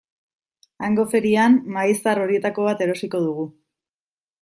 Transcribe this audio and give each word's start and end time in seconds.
Hango 0.87 1.05
ferian 1.11 1.59
mahai 1.77 1.93
zahar 2.01 2.25
horietako 2.25 2.69
bat 2.71 2.85
erosiko 2.87 3.27
dugu. 3.29 3.51